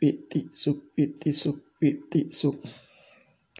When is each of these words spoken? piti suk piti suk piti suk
piti 0.00 0.40
suk 0.62 0.78
piti 0.94 1.30
suk 1.32 1.58
piti 1.78 2.20
suk 2.40 2.56